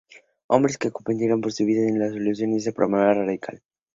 Hombres 0.47 0.79
que 0.79 0.89
comprometieron 0.89 1.43
su 1.47 1.63
vida 1.63 1.87
en 1.87 1.99
la 1.99 2.09
solución 2.09 2.53
a 2.53 2.57
este 2.57 2.73
problema 2.73 3.13
radical. 3.13 3.61